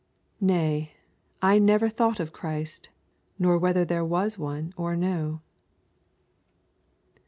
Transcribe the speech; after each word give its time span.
Nay, 0.39 0.93
I 1.43 1.59
never 1.59 1.87
thought 1.87 2.19
of 2.19 2.33
Christ, 2.33 2.89
nor 3.37 3.59
whether 3.59 3.85
there 3.85 4.03
was 4.03 4.35
one 4.35 4.73
or 4.75 4.95
no.' 4.95 5.41